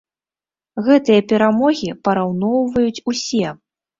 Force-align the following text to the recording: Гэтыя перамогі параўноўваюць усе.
Гэтыя 0.87 1.25
перамогі 1.33 1.89
параўноўваюць 2.09 3.03
усе. 3.13 3.47